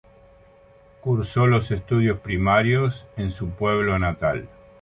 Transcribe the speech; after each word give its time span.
Cursó 1.01 1.45
los 1.45 1.69
estudios 1.69 2.19
primarios 2.21 3.05
en 3.17 3.29
su 3.29 3.49
pueblo 3.51 3.99
natal. 3.99 4.49